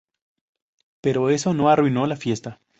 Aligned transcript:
Pero 1.03 1.29
eso 1.29 1.53
no 1.53 1.69
arruinó 1.69 2.07
la 2.07 2.15
fiesta. 2.15 2.59